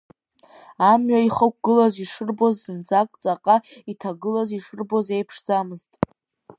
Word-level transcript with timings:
Амҩа 0.91 1.19
ихықәгылаз 1.27 1.95
ишырбоз 2.03 2.55
зынӡак 2.63 3.09
ҵаҟа 3.21 3.55
иҭагылаз 3.91 4.49
ишырбоз 4.57 5.07
еиԥшӡамызт. 5.15 5.91